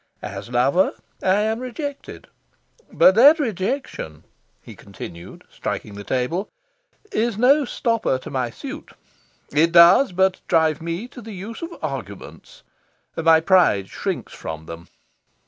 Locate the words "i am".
1.21-1.59